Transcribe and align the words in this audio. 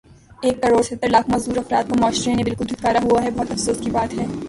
ایک 0.43 0.61
کڑوڑ 0.61 0.81
ستر 0.81 1.09
لاکھ 1.09 1.29
معذور 1.29 1.57
افراد 1.57 1.89
کو 1.89 1.95
معاشرے 1.99 2.33
نے 2.33 2.43
بلکل 2.43 2.69
دھتکارا 2.69 2.99
ہوا 3.03 3.23
ہے 3.23 3.29
بہت 3.31 3.51
افسوس 3.51 3.79
کی 3.83 3.89
بات 3.91 4.13
ہے 4.13 4.25